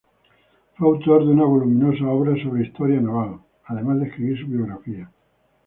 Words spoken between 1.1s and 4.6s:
de una voluminosa obra sobre historia naval, además de escribir su